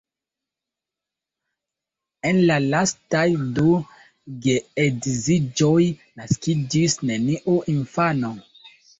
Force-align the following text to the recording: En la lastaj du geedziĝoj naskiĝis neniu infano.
En 2.29 2.37
la 2.51 2.55
lastaj 2.63 3.25
du 3.59 3.73
geedziĝoj 4.45 5.83
naskiĝis 6.21 6.97
neniu 7.11 7.59
infano. 7.75 8.33